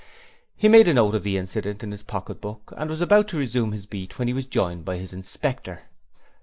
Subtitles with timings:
[0.57, 3.37] He made a note of the incident in his pocket book and was about to
[3.37, 5.81] resume his beat when he was joined by his inspector.